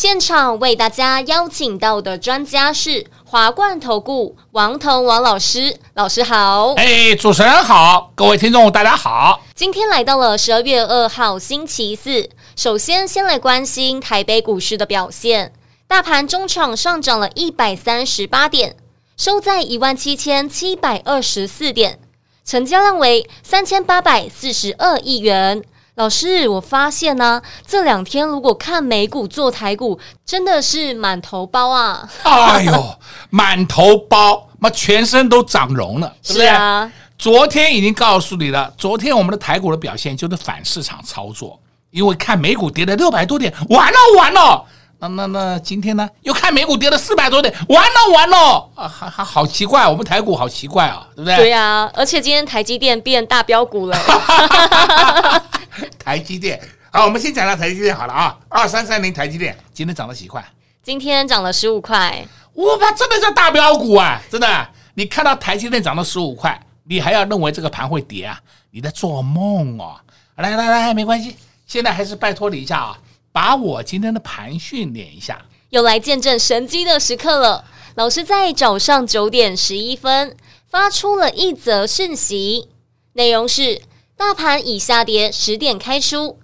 [0.00, 6.72] 现场为大家邀请到的专家是华冠投顾王腾王老师，老师好。
[6.78, 9.42] 哎，主持人好，各位听众大家好。
[9.54, 15.52] 今天来到了十二月二号星期四，首先先来关心台北股市的表现，
[15.86, 18.76] 大盘中场上涨了一百三十八点，
[19.18, 21.98] 收在一万七千七百二十四点，
[22.42, 25.62] 成交量为三千八百四十二亿元。
[25.96, 32.08] 老师，我发现呢、啊，这两天如果看美股做台股，真的是满头包啊！
[32.22, 36.44] 哎呦， 满头包，那全身都长绒了，是不是？
[36.46, 36.90] 是啊。
[37.18, 44.64] 昨天已经告诉你了，昨天我们的台股的表现就是反市场操作，因为看美股跌了六百多点，完了完了。
[45.00, 51.36] 那那那今天呢，又看美股跌了四百多点，完了完了啊，还还好奇怪，我们台股好奇怪啊，对不对？
[51.36, 53.98] 对呀、啊，而且今天台积电变大标股了。
[55.98, 56.60] 台积电，
[56.92, 60.44] 好，我们先讲到台积电好了啊，二三三零台积电今天涨了几块？
[60.82, 62.26] 今天涨了十五块。
[62.52, 64.20] 我怕真的是大标股啊！
[64.28, 68.40] 真的，你看到台积电涨了十五块，你还要认为这个盘会跌啊？
[68.72, 70.00] 你在做梦哦！
[70.36, 72.98] 来来来，没关系，现在还是拜托你一下啊，
[73.30, 75.40] 把我今天的盘训练一下。
[75.68, 77.64] 又来见证神机的时刻了。
[77.94, 80.36] 老师在早上九点十一分
[80.68, 82.68] 发出了一则讯息，
[83.12, 83.80] 内容是。
[84.20, 86.38] 大盘已下跌十点开出，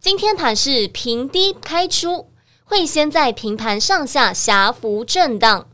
[0.00, 2.26] 今天盘是平低开出，
[2.64, 5.68] 会先在平盘上下狭幅震荡，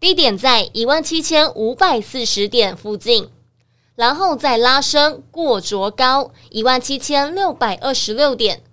[0.00, 3.30] 低点在一万七千五百四十点附近，
[3.94, 8.64] 然后再拉升过卓高一万七千六百二十六点。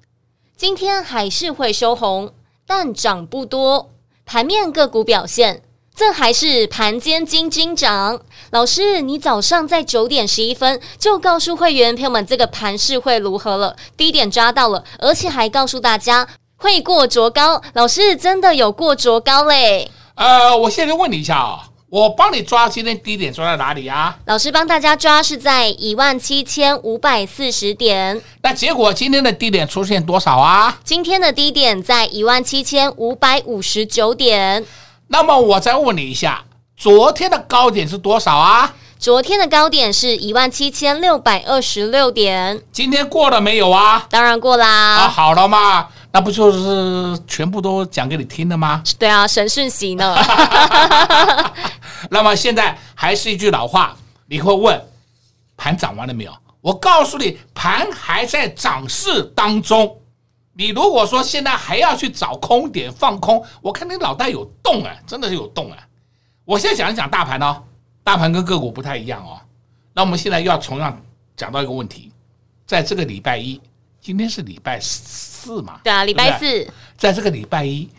[0.58, 2.34] 今天还是会收红，
[2.66, 3.92] 但涨不多。
[4.26, 5.62] 盘面个股表现。
[5.96, 8.20] 这还是盘间金金涨，
[8.52, 19.90] 老师，你早上在九点十一分就告诉会员朋友们这个盘势会如何了，低点抓到了，而且还告诉大家会过卓高，老师真的有过卓高嘞。
[20.16, 24.18] 呃，我现在问你一下啊，我帮你抓今天低点抓在哪里啊？
[24.26, 30.78] 老师帮大家抓是在一万七千五百四十点，那结果今天的低点出现多少啊？
[30.84, 34.66] 今天的低点在一万七千五百五十九点。
[35.08, 36.44] 那么我再问你一下，
[36.76, 38.74] 昨天的高点是多少啊？
[38.98, 42.62] 昨天的高点是一万七千六百二十六点。
[42.72, 44.08] 今天过了没有啊？
[44.10, 44.68] 当然过啦。
[44.68, 48.82] 啊，好了嘛，那不就是全部都讲给你听的吗？
[48.98, 50.16] 对啊，神讯息呢。
[52.10, 53.96] 那么现在还是一句老话，
[54.28, 54.82] 你会问
[55.56, 56.32] 盘涨完了没有？
[56.62, 59.98] 我告诉你，盘还在涨势当中。
[60.58, 65.78] 你如果说现在还要去找空点放空，我看你脑袋有洞啊，真的是有洞啊！
[66.46, 67.62] 我现在讲一讲大盘哦，
[68.04, 69.38] 大盘跟个股不太一样哦。
[69.94, 71.02] 那我们现在又要同样
[71.36, 72.12] 讲到一个问题，
[72.66, 73.60] 在这个礼拜一，
[74.00, 75.80] 今天是礼拜四嘛？
[75.84, 77.90] 对啊，礼拜四，在这个礼拜一，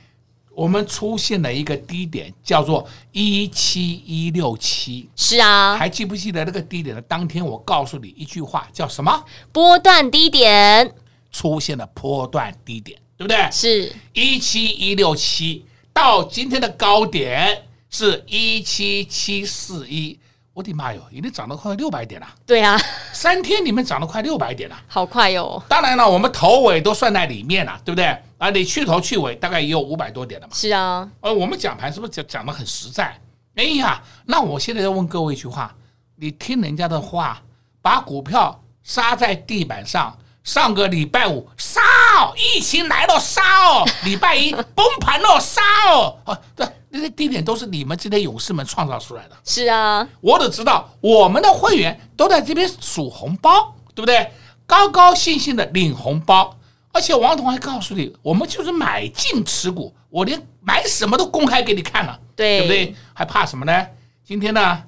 [0.54, 5.10] 我们出现了一个低点，叫做一七一六七。
[5.14, 7.44] 是啊，还记不记得那个低点的当天？
[7.44, 9.24] 我告诉你一句话，叫什么？
[9.52, 10.94] 波段低点。
[11.36, 13.46] 出现了波段低点，对不对？
[13.52, 20.18] 是一七一六七到今天的高点是一七七四一，
[20.54, 22.26] 我的妈哟，已经涨了快六百点了。
[22.46, 22.80] 对啊，
[23.12, 25.62] 三天里面涨了快六百点了，好快哟！
[25.68, 28.06] 当然了，我们头尾都算在里面了，对不对？
[28.38, 30.54] 啊，你去头去尾大概也有五百多点了嘛。
[30.54, 33.14] 是啊，呃，我们讲盘是不是讲讲的很实在？
[33.56, 35.74] 哎呀，那我现在要问各位一句话，
[36.14, 37.42] 你听人家的话，
[37.82, 40.16] 把股票杀在地板上。
[40.46, 41.80] 上个礼拜五杀
[42.20, 45.60] 哦，疫情来了杀哦，礼拜一崩盘了杀
[45.90, 49.36] 哦，啊，对，那些低点都是你们这些勇士们创造出来的。
[49.44, 54.30] 是啊，我只知道我们的会员都在这边数红包，对不对？
[54.66, 56.56] 高高兴兴的领红包，
[56.92, 62.96] 而且王总还告诉你，我们就是买进持股，我连买什么都公开给你看了，对，对不对？
[63.12, 63.86] 还怕什么呢？
[64.24, 64.80] 今天呢？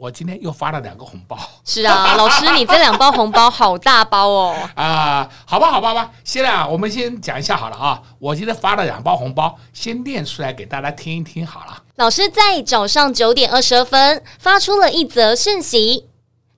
[0.00, 4.56] 我今天又发了两个红包，是啊， 老师，你这两包红包好大包哦。
[4.74, 8.00] 啊，好吧，好吧吧，现在啊，我们先讲一下好了啊。
[8.18, 11.82] 我今天发了两包红包，先念出来给大家听一听好了。
[11.96, 16.06] 老师在早上九点二十二分发出了一则讯息，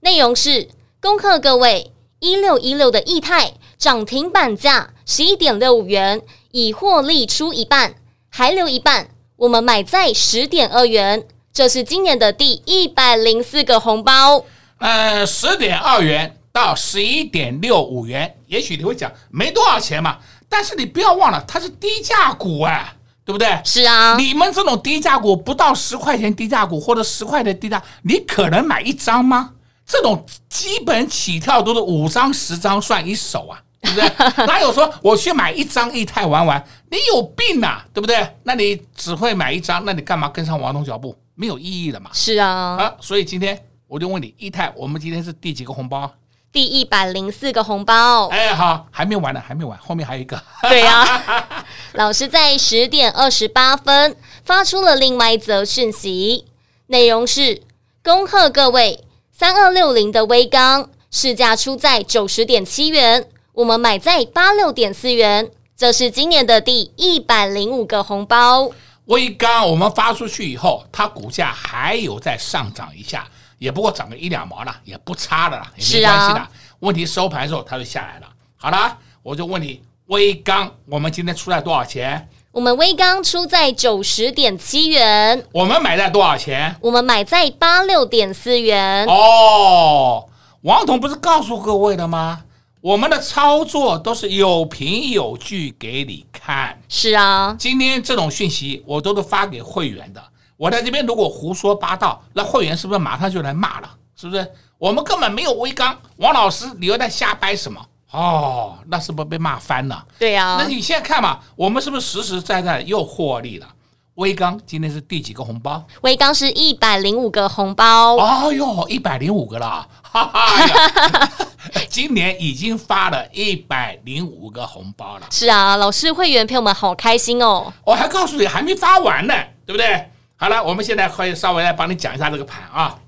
[0.03, 0.69] 内容是：
[1.00, 1.91] 恭贺各位
[2.21, 6.23] 一六一六的易泰涨停板价十一点六五元，
[6.53, 7.97] 已获利出一半，
[8.29, 11.27] 还留一半，我们买在十点二元。
[11.53, 14.45] 这是今年的第一百零四个红包。
[14.79, 20.19] 呃，十点二元到十一点六五元，也许你会讲没多少钱嘛，
[20.49, 22.95] 但是你不要忘了，它是低价股啊。
[23.25, 23.57] 对不对？
[23.65, 29.51] 是啊，你们这种低价股不到十块钱低价股或者十块的低价，你可能买一张吗？
[29.87, 34.11] 这种基本起跳都是五张十张算一手啊，对不对？
[34.45, 36.63] 哪有说我去买一张一泰玩玩？
[36.91, 38.29] 你有病呐、啊，对不对？
[38.43, 41.17] 那你只会买一张，那你干嘛跟上王东脚步？
[41.34, 42.11] 没有意义了嘛。
[42.12, 46.11] 是啊，啊，所以今天我就问你，液态，我们今天是第几个红包？
[46.52, 50.38] 第一百零四个红包，哎，好，还没完呢，还没完，后面还有一个。
[50.69, 51.64] 对呀、啊，
[51.94, 54.14] 老师在十点二十八分
[54.44, 56.44] 发出了另外一则讯息，
[56.88, 57.62] 内容是：
[58.05, 59.02] 恭贺各位，
[59.32, 68.70] 三二六零的威刚市价出在九十点七元，我们买在八六点四元，这是今年的第一百零五个红包。
[69.07, 73.27] 威刚我们发出去以后，它股价还有再上涨一下。
[73.59, 76.41] 也不过涨个一两毛了，也不差的了，也没关系的。
[76.41, 76.51] 啊、
[76.81, 78.27] 问题收盘的时候它就下来了。
[78.57, 82.29] 好了，我就问你，威刚我们今天出在多少钱？
[82.51, 85.47] 我们威刚出在九十点七元。
[85.53, 86.75] 我们买在多少钱？
[86.81, 89.07] 我们买在八六点四元。
[89.07, 90.29] 哦，
[90.63, 92.41] 王总不是告诉各位了吗？
[92.82, 96.76] 我们的操作都是有凭有据给你看。
[96.88, 100.20] 是啊，今天这种讯息我都是发给会员的。
[100.56, 103.88] 我在这边如果胡说八道，那会员是不是马上就来骂了？
[104.17, 104.44] 是不是？
[104.79, 107.81] 我们根本没有威刚，王老师，你又在瞎掰什么？
[108.11, 110.05] 哦，那是不是被骂翻了？
[110.19, 110.56] 对呀、啊。
[110.61, 113.69] 那你现在看嘛，我们是不是实实在在又获利了？
[114.17, 115.82] 威刚今天是第几个红包？
[116.03, 118.17] 威刚是一百零五个红包。
[118.17, 121.29] 哦哟，一百零五个了，哈哈。
[121.88, 125.26] 今年已经发了一百零五个红包了。
[125.31, 127.73] 是啊，老师会员朋友们好开心哦。
[127.85, 130.06] 我还告诉你，还没发完呢，对不对？
[130.37, 132.99] 好了，我们现在可以稍微来帮你讲一下这个盘啊。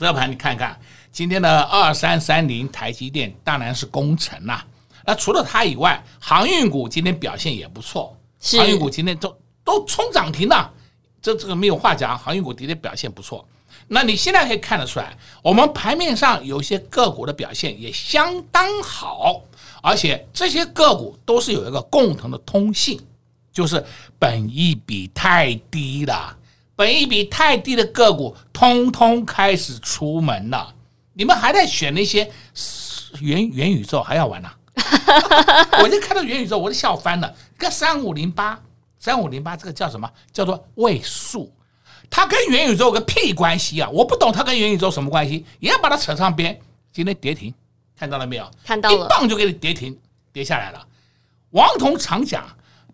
[0.00, 0.76] 这个盘你看看，
[1.12, 4.60] 今天的二三三零台积电当然是功臣呐。
[5.06, 8.16] 那除了它以外，航运股今天表现也不错，
[8.56, 9.32] 航运股今天都
[9.64, 10.70] 都冲涨停了，
[11.20, 13.46] 这这个没有话讲，航运股的确表现不错。
[13.88, 19.42] 那你现在可以看得出来，我们盘面上有些个股的表现也相当好，
[19.82, 23.00] 而且这些个股都是有一个共同的通性，
[23.52, 23.84] 就是
[24.18, 26.36] 本益比太低了。
[26.76, 30.74] 本益比太低的个股，通通开始出门了。
[31.12, 32.28] 你们还在选那些
[33.20, 34.56] 元元宇宙，还要玩呢、啊？
[35.82, 37.32] 我就看到元宇宙，我都笑翻了。
[37.56, 38.60] 个三五零八，
[39.04, 40.10] 三五零八，这个叫什么？
[40.32, 41.52] 叫做位数。
[42.08, 43.86] 它跟元宇宙有个屁关系啊！
[43.90, 46.58] 我不懂它跟元宇宙什么关系，也要把它扯上边。
[46.90, 47.52] 今天跌停，
[47.98, 48.50] 看到了没有？
[48.64, 49.94] 看到了，一棒就给你跌停，
[50.32, 50.86] 跌下来了。
[51.50, 52.46] 王彤常讲，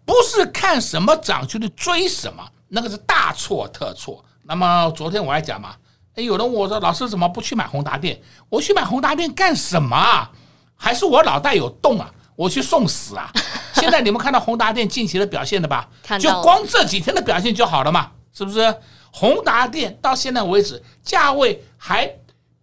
[0.04, 2.44] 不是看什么涨就去追什么。
[2.66, 4.24] 那个是大错特错。
[4.42, 5.76] 那么昨天我还讲嘛，
[6.16, 8.20] 哎，有人问我说，老师怎么不去买宏达电？
[8.48, 10.28] 我去买宏达电干什么啊？
[10.74, 12.12] 还是我脑袋有洞啊？
[12.40, 13.30] 我去送死啊！
[13.76, 15.86] 现在你们看到宏达电近期的表现了吧？
[16.18, 18.12] 就光这几天的表现就好了嘛？
[18.32, 18.74] 是不是？
[19.12, 22.10] 宏达电到现在为止价位还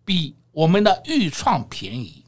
[0.04, 2.26] 比我们的预创便宜，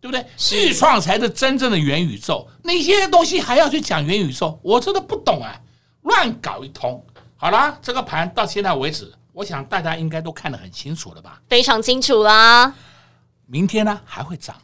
[0.00, 0.24] 对不对？
[0.54, 5.60] 预创才是真正的元宇宙，那些东西还要去讲元宇宙，我真的不懂啊！
[6.00, 7.04] 乱搞一通。
[7.36, 11.42] 好啦，这个盘到现在为止，我想大家应该都看得很清楚了吧？
[11.46, 12.72] 非常清楚啦。
[13.44, 14.56] 明天呢还会涨，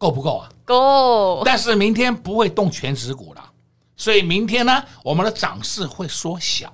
[0.00, 0.48] 够不够啊？
[0.64, 1.42] 够。
[1.44, 3.52] 但是明天不会动全指股了，
[3.96, 6.72] 所以明天呢，我们的涨势会缩小。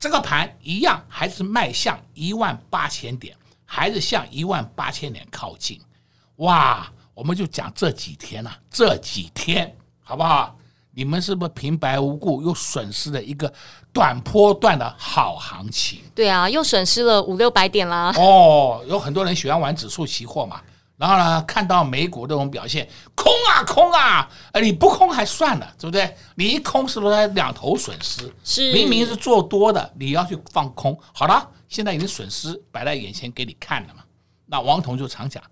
[0.00, 5.78] 这个盘一样还是迈向一万八千点，还是向一万八千点靠近。
[6.36, 10.56] 哇，我们就讲这几天了，这几天好不好？
[10.96, 13.52] 你们是不是平白无故又损失了一个
[13.92, 16.00] 短波段的好行情？
[16.14, 18.14] 对啊，又损失了五六百点啦。
[18.16, 20.62] 哦，有很多人喜欢玩指数期货嘛，
[20.96, 26.16] 然后呢，看到美股这种表现，空啊空啊，呃，你不空还算了，对不对？
[26.36, 28.32] 你一空是不是两头损失？
[28.44, 30.96] 是，明明是做多的，你要去放空。
[31.12, 34.04] 好了，现在已经损失摆在眼前给你看了嘛。
[34.46, 35.42] 那王彤就常讲，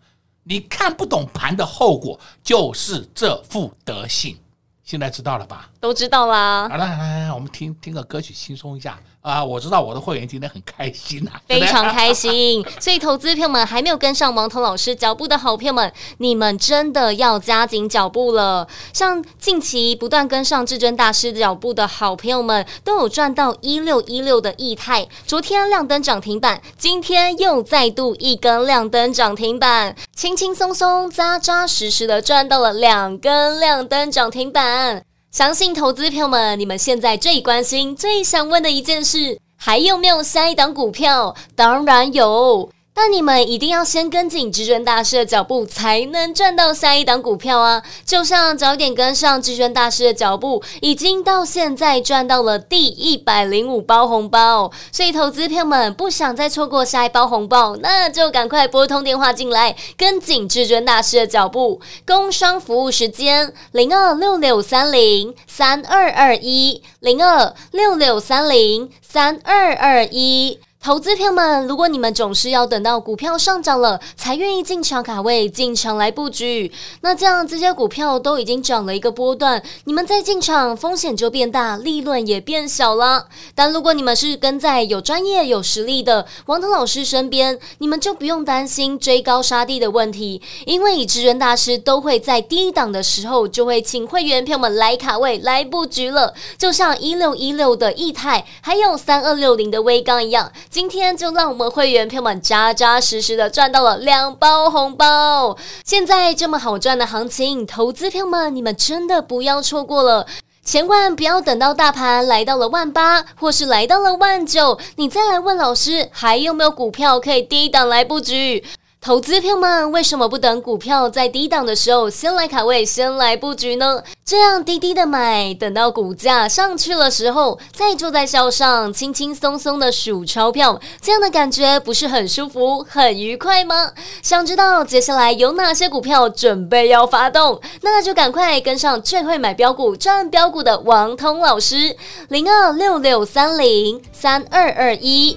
[0.45, 4.39] 你看不懂盘的后果就是这副德性。
[4.85, 5.71] 现在知道了吧？
[5.81, 6.69] 都知道啦。
[6.69, 12.64] 好了，来来来，我们听听个歌曲，轻松一下，啊，我知道我的会员今天很开心呐、 啊，非常开心。
[12.81, 18.67] 所以，投资朋友们还没有跟上王彤老师脚步的好朋友们，你们真的要加紧脚步了。
[18.93, 35.05] 像近期不断跟上至尊大师脚步的好朋友们，都有赚到一六一六的驿泰，昨天亮灯涨停板，今天又再度一根亮灯涨停板，轻轻松松、扎扎实实的赚到了两根亮灯涨停板。
[35.33, 41.35] 相信投资朋友们，你们现在最关心、最想问的一件事，还有没有下一档股票？
[41.57, 42.71] 当然有。
[42.95, 47.83] 但你们一定要先跟紧至尊大师的脚步，才能赚到下一档股票啊！
[48.05, 54.71] 就像早点跟上至尊大师的脚步，已经到现在赚到了第一百零五包红包。
[54.93, 61.81] 所以，投资朋友们不想再错过下一包红包，那就赶快拨通电话进来，跟紧至尊大师的脚步。
[62.07, 70.61] 工商服务时间：零二六六三零三二二一，零二六六三零三二二一。
[70.83, 76.73] 投资朋友们，如果你们总是要等到股票上涨了才愿意进场卡位、进场来布局，
[77.03, 83.29] 那这样这些股票都已经涨了一个波段，你们再进场风险就变大，利润也变小了。
[83.55, 100.51] 但如果你们是跟在有专业、有实力的王腾老师身边，你们就不用担心追高杀低的问题，因为以至尊大师都会在低档的时候就会请会员朋友们来卡位、来布局了，就像一六一六的驿泰，还有三二六零的威刚一样。
[100.73, 105.55] 今天就让我们会员朋友们扎扎实实的赚到了两包红包。
[105.85, 110.26] 现在这么好赚的行情，投资朋友们你们真的不要错过了，
[110.64, 118.64] 千万不要等到大盘来到了万八，或是来到了万九，你再来问老师还有没有股票可以低档来布局。
[119.05, 124.01] 投资票们，为什么不等股票在低档的时候先来卡位、先来布局呢？
[124.25, 133.91] 这样低低的买，等到股价上去了时候，再坐在轿上，轻轻松松的数钞票，这样的感觉不是很舒服、很愉快吗？
[134.23, 141.97] 想知道接下来有哪些股票准备要发动，那就赶快跟上最会买标股、赚标股的王通老师，
[142.29, 145.37] 零二六六三零三二二一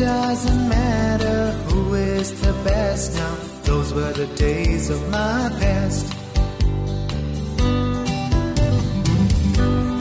[0.00, 3.36] doesn't matter who is the best now.
[3.64, 6.06] Those were the days of my past.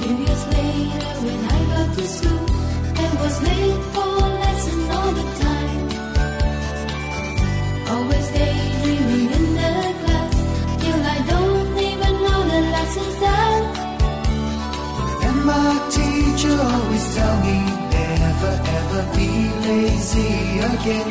[0.01, 2.45] Few years later, when I got to school,
[3.03, 3.88] it was late.
[18.91, 19.29] never be
[19.67, 21.09] lazy again.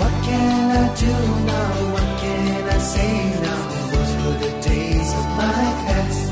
[0.00, 1.14] What can I do
[1.52, 1.72] now?
[1.94, 3.62] What can I say now?
[3.92, 6.24] Those were the days of my past.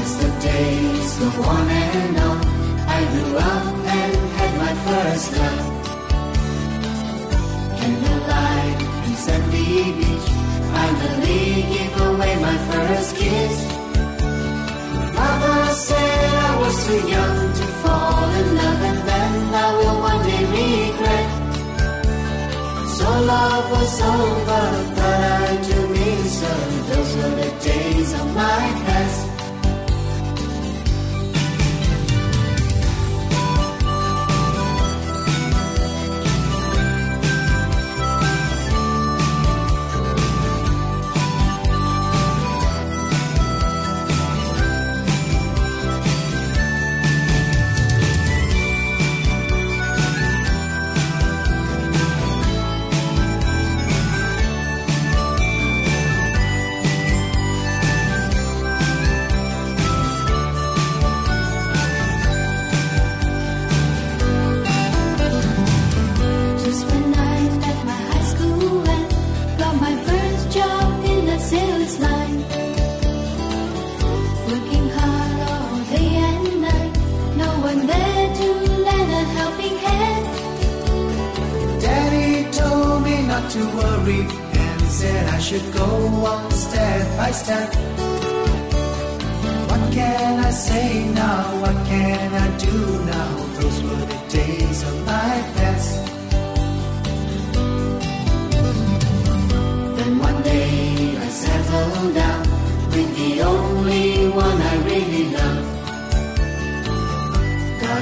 [0.00, 2.38] As the days go on and on,
[2.96, 3.66] I grew up
[3.98, 5.66] and had my first love.
[7.78, 10.28] Candlelight and sandy beach,
[10.80, 13.29] I finally gave away my first kiss.
[16.90, 21.28] too young to fall in love, and then I will one day regret.
[22.96, 24.89] So love was over.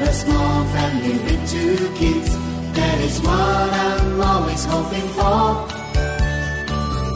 [0.00, 2.30] A small family with two kids.
[2.76, 5.66] That is what I'm always hoping for.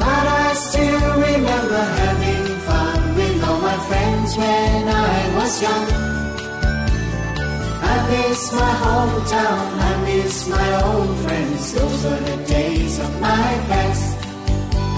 [0.02, 5.86] But I still remember having fun with all my friends when I was young.
[7.92, 11.72] I miss my hometown, I miss my old friends.
[11.74, 14.18] Those were the days of my past.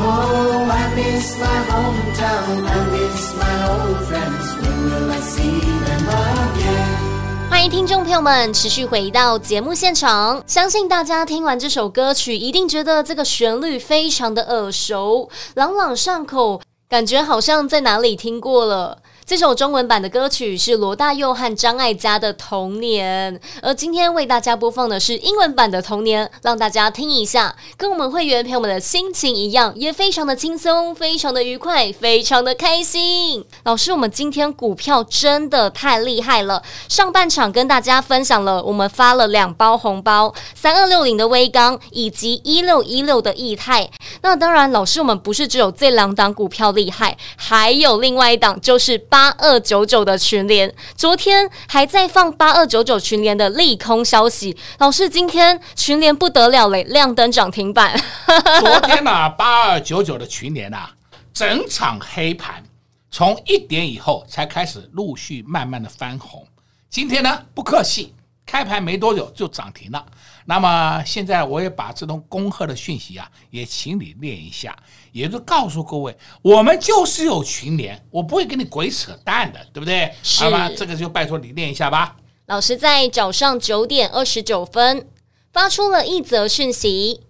[0.01, 4.47] Oh, I miss my hometown, I miss my old friends.
[4.61, 7.14] When will I see them again?
[7.51, 10.43] 欢迎听众朋友们持续回到节目现场。
[10.47, 18.99] 相信大家听完这首歌曲，一定觉得这个旋律非常的耳熟，朗朗上口，感觉好像在哪里听过了。
[19.27, 33.43] 这首中文版的歌曲是罗大佑和张艾嘉的《童年》，而今天为大家播放的是英文版的《童年》，让大家听一下，跟我们会员朋友们的心情一样，也非常的轻松，非常的愉快，非常的开心。
[33.63, 43.89] 老师，我们今天股票真的太厉害了，上半场跟大家分享了，我们发了两包红包，三二六零的威刚以及一六一六的易泰。
[44.21, 49.03] 那当然，老师，我们不是只有这两档股票厉害，还有另外一档就是。
[49.15, 54.57] 八二九九的群联，昨天还在放八二九九群联的利空消息。
[54.79, 57.97] 老师，今天群联不得了嘞，亮灯涨停板。
[58.59, 60.93] 昨天呢、啊，八二九九的群联啊，
[61.33, 62.61] 整场黑盘，
[63.09, 66.45] 从一点以后才开始陆续慢慢的翻红。
[66.91, 68.13] 今天呢，不客气，
[68.45, 70.05] 开盘没多久就涨停了。
[70.45, 74.77] 那么现在我也把这种恭贺的讯息啊，也请你念一下，
[75.15, 80.13] 也就告诉各位，我们就是有群联，我不会跟你鬼扯淡的，对不对？
[80.25, 80.43] 是。
[80.43, 82.17] 好吧，这个就拜托你练一下吧。
[82.47, 85.09] 老师在早上九点二十九分
[85.53, 87.21] 发出了一则讯息，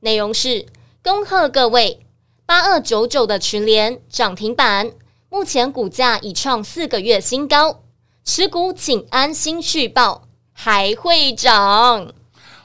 [0.00, 0.66] 内容是
[1.02, 2.00] 恭贺各位，
[2.44, 4.92] 八二九九的群联涨停板，
[5.30, 7.84] 目前股价已创四个月新高，
[8.22, 12.12] 持股请安心续报，还会涨。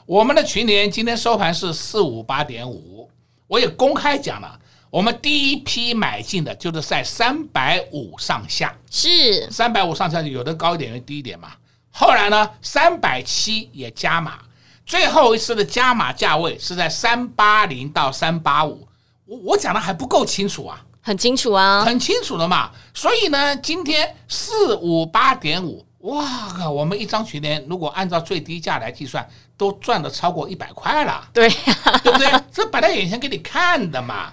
[0.04, 3.08] 我们的群联今天收盘是四五八点五，
[3.48, 11.52] 我也公开讲了，我们第一批买进的就是在三百五上下，是三百五上下，有的高一点，有的低一点嘛。
[11.90, 14.38] 后来呢，三百七也加码，
[14.84, 18.86] 最后一次的加码价位是在三八零到三八五，
[19.24, 20.82] 我我讲的还不够清楚啊？
[21.02, 22.70] 很清楚啊，很清楚的嘛。
[22.94, 25.84] 所以呢，今天四五八点五。
[26.00, 26.70] 哇靠！
[26.70, 31.28] 我们一张群联，如果按照最低价来计算，都赚了超过一百块了。
[31.32, 32.30] 对呀，对不对？
[32.52, 34.32] 这摆在眼前给你看的嘛。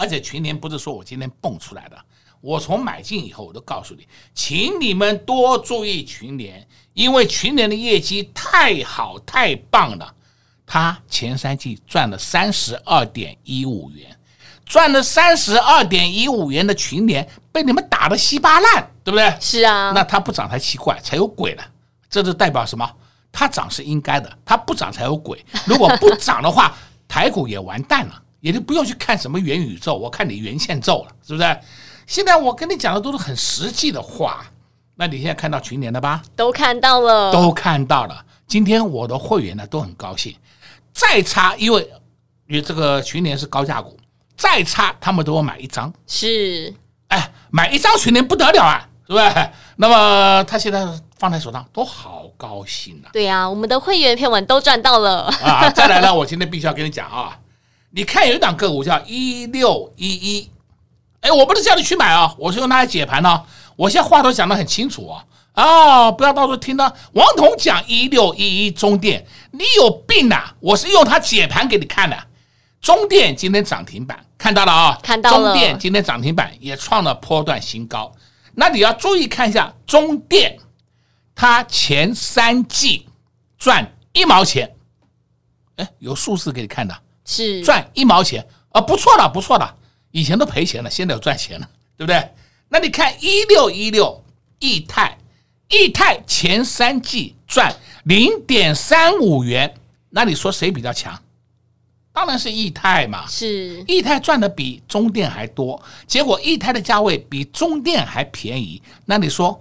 [0.00, 1.98] 而且群联不是说我今天蹦出来的，
[2.40, 10.14] 我从买进以后，我都告诉你，请你们多注意群联，因为群联的业绩太好太棒了。
[10.64, 14.16] 它前三季赚了三十二点一五元。
[14.64, 19.34] 赚了三十二点一五元的群联被你们打得稀巴烂，对不对？
[19.40, 21.64] 是啊，那它不涨才奇怪，才有鬼了。
[22.08, 22.88] 这就代表什么？
[23.32, 25.44] 它涨是应该的，它不涨才有鬼。
[25.66, 26.72] 如果不涨的话，
[27.08, 31.60] 台股也完蛋了，也就不用去看什么元宇宙，我看你元件咒了，是不是？
[32.06, 34.44] 现在我跟你讲的都是很实际的话。
[34.96, 36.22] 那你现在看到群联了吧？
[36.36, 38.24] 都看到了，都看到了。
[38.46, 40.34] 今天我的会员呢都很高兴，
[40.92, 41.80] 再差，因为
[42.48, 43.96] 因为这个群联是高价股。
[44.36, 45.92] 再差，他们都要买一张。
[46.06, 46.74] 是，
[47.08, 49.50] 哎，买一张群联不得了啊，是不是？
[49.76, 50.86] 那么他现在
[51.18, 53.12] 放在手上，都好高兴啊。
[53.12, 55.68] 对呀、啊，我们的会员片文都赚到了啊！
[55.70, 57.38] 再来呢，我今天必须要跟你讲啊，
[57.92, 60.50] 你看有一档个股叫一六一一，
[61.20, 63.46] 哎，我不是叫你去买啊，我是用它来解盘呢、啊。
[63.76, 65.24] 我现在话都讲得很清楚啊，
[65.54, 70.54] 啊，不要到时候听到王彤讲一六一一中电，你有病啊！
[70.60, 72.16] 我是用它解盘给你看的。
[72.80, 75.00] 中电今天涨停板，看到了啊、哦？
[75.02, 75.52] 看到了。
[75.52, 78.12] 中电今天涨停板也创了波段新高。
[78.54, 80.58] 那你要注意看一下中电，
[81.34, 83.06] 它前三季
[83.58, 84.74] 赚一毛钱，
[85.76, 89.76] 哎，有数字给你看的，是赚一毛钱啊，不错了，不错了。
[90.10, 92.30] 以前都赔钱了，现在有赚钱了，对不对？
[92.68, 94.22] 那你看一六一六
[94.58, 95.16] 易泰，
[95.68, 99.72] 易泰前三季赚零点三五元，
[100.08, 101.20] 那你说谁比较强？
[102.12, 109.60] 当然是易泰嘛，是易泰赚的比中电还多，结果易泰的价位比中电还便宜，那你说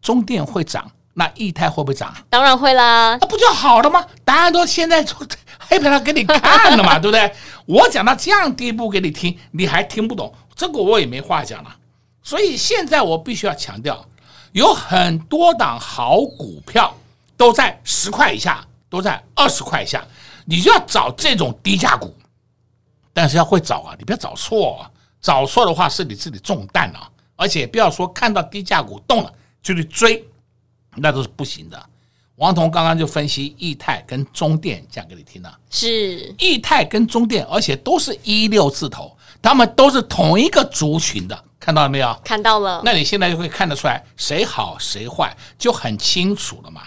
[0.00, 2.14] 中电会涨，那异泰会不会涨？
[2.30, 4.04] 当然会啦，那不就好了吗？
[4.24, 5.04] 答案都现在
[5.58, 7.32] 黑板上给你看了嘛， 对不对？
[7.66, 11.76] 我讲到这样地步给你听，你还听不懂，这个我也没话讲了。
[12.22, 14.04] 所以现在我必须要强调，
[14.52, 16.94] 有很多档好股票
[17.36, 20.04] 都在十块以下，都在二十块以下，
[20.44, 22.14] 你就要找这种低价股，
[23.12, 30.24] 但是要会找啊，你不要找错啊，找错的话是你自己中弹啊，而且不要说看到低价股动了就去追，
[30.96, 31.82] 那都是不行的。
[32.36, 42.20] 王彤刚刚就分析易泰跟中电讲给你听了，是易泰跟中电，而且都是一六字头，他们都是同一个族群的，看到了没有？
[42.24, 42.80] 看到了。
[42.84, 46.82] 那你现在就会看得出来谁好谁坏，就很清楚了嘛。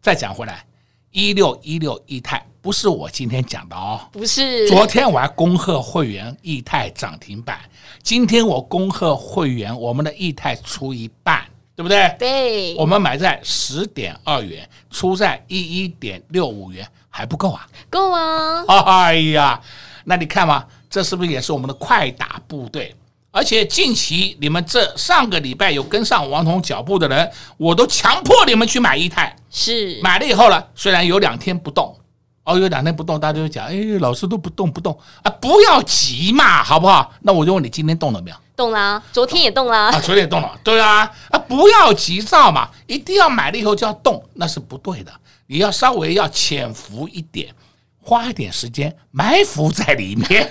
[0.00, 0.64] 再讲回来，
[1.12, 4.66] 一六一六易泰不是我今天讲的哦，不是。
[4.68, 7.60] 昨天我还恭贺会员易泰涨停板，
[8.02, 11.44] 今天我恭贺会员我们的易泰出一半。
[11.78, 12.12] 对不对？
[12.18, 17.64] 对，我们买在十点二元，出在一一点六五元，还不够啊？
[17.88, 18.64] 够啊！
[18.84, 19.60] 哎呀，
[20.02, 22.92] 那你看嘛，这是不是也是我们的快打部队？
[23.30, 31.96] 而且近期你们这上个礼拜有跟上王彤脚步的人，我都强迫你们去买一泰，是买了以后呢，虽然有两天不动，
[32.42, 37.12] 哦，有两天不动，大家就讲，哎，老师都不动不动啊，不要急嘛，好不好？
[37.20, 38.36] 那我就问你，今天动了没有？
[38.58, 45.12] 动啦，昨天也动啦，啊，昨天也动了，对啊，啊，不要急躁嘛，一定要买了以后就要动，那是不对的。
[45.46, 47.54] 你要稍微要潜伏一点，
[48.02, 50.44] 花一点时间埋伏在里面，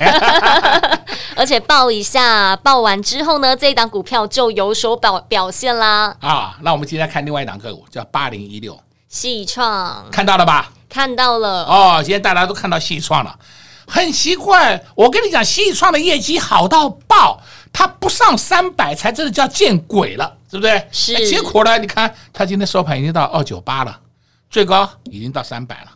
[1.36, 6.16] 而且报一下，报完之后呢，这一档股票就有所表表现啦。
[6.22, 8.80] 啊，那我们今天看另外一档个股，叫八零一六，
[9.12, 10.72] 矽创，看到了吧？
[10.88, 11.66] 看到了。
[11.66, 13.38] 哦，今天大家都看到矽创了，
[13.86, 17.42] 很奇怪，我跟你讲，矽创的业绩好到爆。
[17.78, 20.88] 它不上三百才真的叫见鬼了，对不对？
[20.92, 21.30] 是。
[21.30, 21.78] 结果呢？
[21.78, 24.02] 你看它今天收盘已经到二九八了，
[24.50, 25.92] 最高已经到三百了，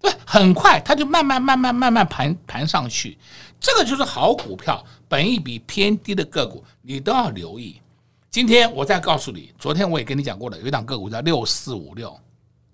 [0.00, 3.18] 对，很快它就慢慢慢慢慢慢盘盘上去。
[3.60, 7.82] 这个就是好股票，本一比偏低的个股，你都要留意。
[8.30, 12.18] 今天我再告诉你，昨天我也跟你讲过了，有一档个股叫六四五六，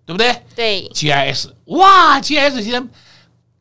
[0.06, 0.40] 对不对？
[0.54, 0.88] 对。
[0.90, 2.88] GIS，哇，GIS 今天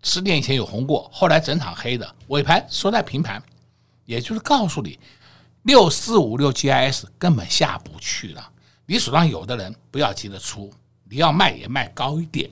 [0.03, 3.41] 十点以前有红过，后来整场黑的，尾盘收在平盘。
[4.05, 4.99] 也就是告诉你，
[5.63, 8.49] 六四五六 GIS 根本下不去了。
[8.85, 10.69] 你手上有的人不要急着出，
[11.09, 12.49] 你要卖也卖高一点。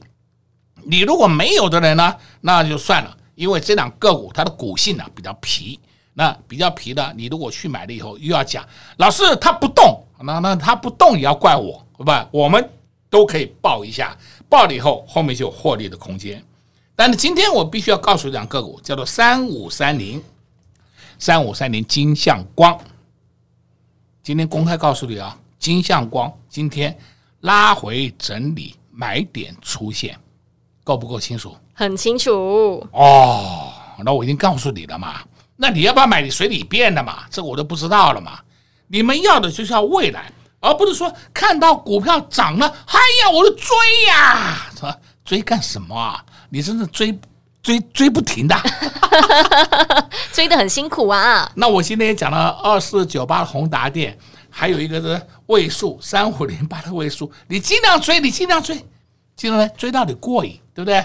[0.83, 5.77] 你如果没有的人呢，那就算了，因为这两个股它的股性呢比较皮，
[6.13, 8.65] 那比较皮的，你如果去买了以后又要讲，
[8.97, 12.29] 老师它不动，那那它不动也要怪我，对吧？
[12.31, 12.69] 我们
[13.09, 16.41] 都可以报一下，报了以后后面就有获利的空间。
[16.95, 20.23] 但是今天我必须要告诉两个股，叫做三五三零。
[21.19, 22.79] 三五三零金像光，
[24.23, 26.97] 今天公开告诉你啊，金像光今天
[27.41, 30.17] 拉回整理买点出现，
[30.85, 31.55] 够不够清楚？
[31.73, 33.73] 很清楚哦。
[34.01, 35.21] 那我已经告诉你了嘛，
[35.57, 36.21] 那你要不要买？
[36.21, 38.39] 你随你便的嘛，这个我都不知道了嘛。
[38.87, 43.75] 你们要的就是要未来，而不是说看到股票涨了，哎呀，我就追
[44.07, 44.71] 呀？
[45.25, 46.23] 追干什么啊？
[46.49, 47.19] 你真的追？
[47.61, 48.55] 追追不停的，
[50.31, 51.51] 追得很辛苦啊！
[51.55, 54.17] 那我今天也讲了二四九八的宏达电，
[54.49, 58.75] 还有一个是位数三五零八的位数，你尽量追，你尽量追，
[59.35, 61.03] 尽量追到你过瘾，对不对？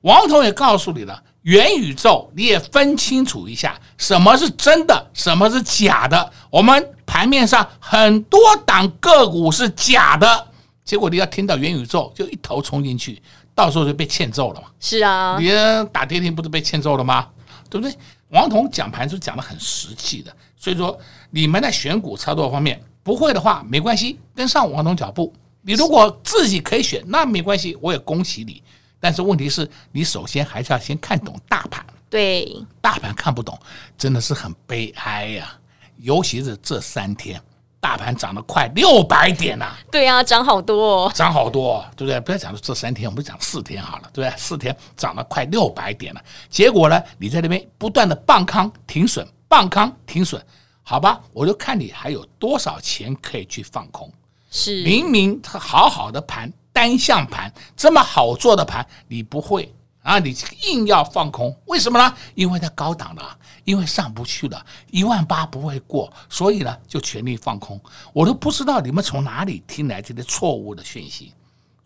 [0.00, 6.30] 王彤也告诉你了，元宇宙你也分清楚一下，什么是真的，什么是假的。
[6.50, 10.46] 我们盘面上很多档个股是假的，
[10.84, 13.22] 结果你要听到元宇宙，就一头冲进去。
[13.54, 14.66] 到时候就被欠揍了嘛？
[14.80, 15.48] 是啊，你
[15.92, 17.28] 打跌停不是被欠揍了吗？
[17.70, 17.96] 对不对？
[18.34, 20.98] 王彤讲盘是讲的很实际的，所以说
[21.30, 25.32] 你们在选股操作方面不会的话没关系，跟上王彤脚步。
[25.62, 28.60] 你如果自己可以选，那没关系，我也恭喜你。
[28.98, 31.86] 但是问题是你首先还是要先看懂大盘。
[32.10, 33.56] 对，大盘看不懂
[33.96, 35.56] 真的是很悲哀呀，
[35.98, 37.40] 尤其是这三天。
[37.84, 39.78] 大盘涨了快六百点呐、啊！
[39.92, 42.18] 对啊，涨好多、哦，涨好多、哦，对不对？
[42.18, 44.38] 不要讲这三天，我们讲四天好了，对不对？
[44.38, 50.42] 四天涨了快六百点了，结果呢，你在那边不断的棒康停损，棒康停损，
[50.82, 51.20] 好吧？
[51.34, 54.10] 我就看你还有多少钱可以去放空。
[54.50, 59.70] 是，明明它好好的盘，单向盘这么好做的盘，你不会。
[60.04, 62.14] 啊，你硬要放空，为什么呢？
[62.34, 67.80] 因为它高档了，因为上不去了，一万八不会过，所以呢就全力放空。
[68.12, 71.32] 我都不知道你们从哪里听来这些错误的讯息，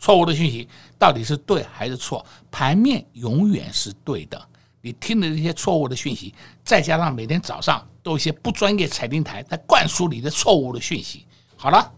[0.00, 2.26] 错误的讯息到底是对还是错？
[2.50, 4.42] 盘面永远是对的，
[4.80, 11.24] 你听的这些错误的讯息，再加上每天早上都有一些不专业财经台在灌输你的错误的讯息。
[11.56, 11.88] 好了，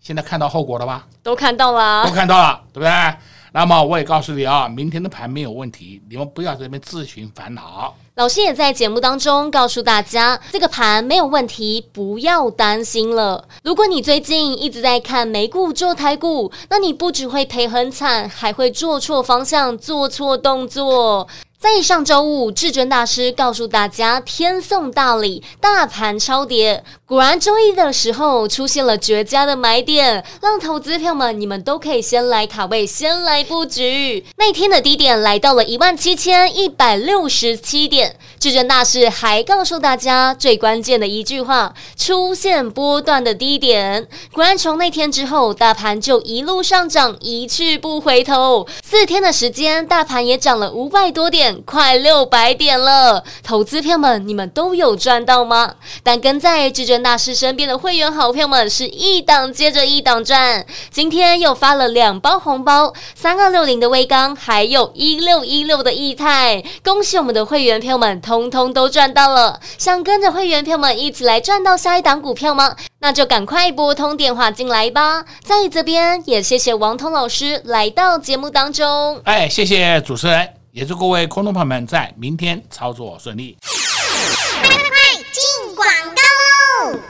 [0.00, 1.06] 现在看到后果了吧？
[1.22, 3.16] 都看到了，都看到了，对不对？
[3.52, 7.94] 那么我也告诉你啊，明天的盘没有问题，你们不要在这边自寻烦恼。
[8.16, 13.46] 老师也在节目当中告诉大家，这个盘没有问题，不要担心了。
[13.62, 21.28] 如果你最近一直在看美股做台股，那你不只会赔很惨，还会做错方向，做错动作。
[21.60, 26.84] 在上周五，至尊大师告诉大家，天送大礼，大盘超跌。
[27.04, 34.24] 果然，周一的时候出现了绝佳的买点，让投资票们你们都可以先来卡位，先来布局。
[34.36, 38.14] 那天的低点来到了一万七千一百六十七点。
[38.38, 44.06] 至尊大师还告诉大家最关键的一句话：出现波段的低点。
[44.32, 48.64] 果然，从那天之后，大盘就一路上涨，一去不回头。
[48.84, 51.47] 四天的时间，大盘也涨了五百多点。
[51.64, 55.74] 快六百点了，投资票们，你们都有赚到吗？
[56.02, 60.64] 但跟在至尊大师身边的会员好票们是一档接着一档赚。
[60.90, 69.60] 今天又发了两包红包，三二六零的威刚，还有一六一六的义泰，恭喜我们的会员票们，通通都赚到了。
[69.76, 72.76] 想跟着会员票们一起来赚到下一档股票吗？
[73.00, 75.24] 那就赶快拨通电话进来吧。
[75.44, 79.20] 在这边也谢谢王彤老师来到节目当中。
[79.24, 80.57] 哎，谢谢主持人。
[80.78, 83.56] 也祝各位观众朋友们在明天操作顺利。
[83.64, 86.27] 快进广告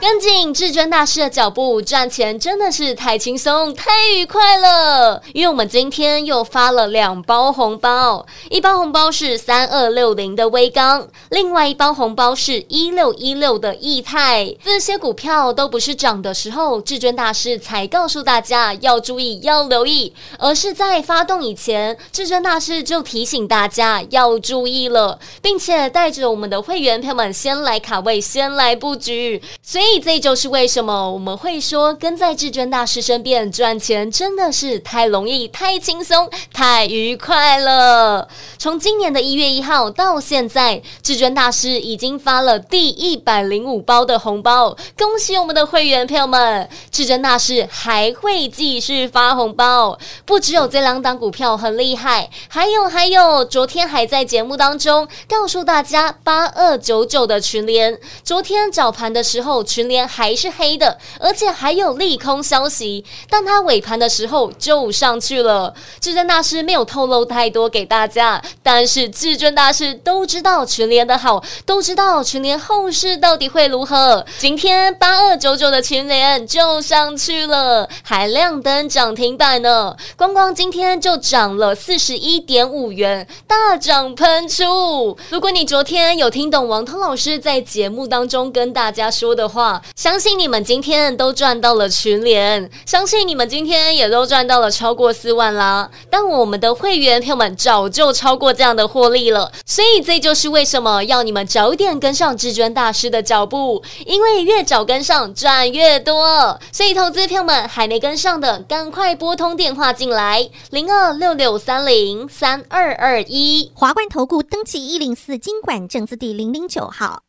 [0.01, 5.21] 跟紧至尊大师的脚步，赚钱真的是太轻松、太愉快了。
[5.33, 14.55] 因为我们今天又发了两包红包，一包红包是三二六零的微刚，另外一包红包是一六一六的义泰。
[14.63, 29.88] 这些股票都不是涨的时候，至尊大师才告诉大家要注意、要留意，而是在发动以前，至尊大师就提醒大家要注意了，并且带着我们的会员朋友们先来卡位、先来布局，所以。
[29.89, 38.27] 所以这就是为什么我们会说跟在至尊大师身边赚钱真的是太容易、太轻松、太愉快了。
[38.59, 46.69] 从今年的一月一号到现在，至尊大师已经发了第一百零五包的红包，恭喜我们的会员朋友们！
[46.91, 59.63] 至尊大师还会继续发红包，不只有这两档股票很厉害，还有还有，昨天还在节目当中告诉大家八二九九的群联，昨天早盘的时候。
[59.79, 65.73] 群联还是黑的，而且还有利空消息，但它尾盘的时候就上去了。
[66.01, 74.25] 至尊大师没有透露太多给大家，但是至尊大师都知道群联的好，都知道群联后市到底会如何。
[74.37, 85.17] 今天八二九九的群联就上去了，还亮灯涨停板呢，光光今天就涨了四十一点五元，大涨喷出。
[85.29, 95.89] 如果你昨天有听懂王涛老师在节目当中跟大家说的话，相信你们今天都赚到了群联，相信你们今天也都赚到了超过四万啦。
[96.09, 106.59] 但我们的会员朋友们早就超过这样的获利了，所以这就是为什么要你们早点跟上至尊大师的脚步，因为越早跟上赚越多。
[106.71, 117.28] 所以投资朋友们还没跟上的，赶快拨通电话进来，零二六六三零三二二一，华冠投顾登记一零四金管证字第零零九号。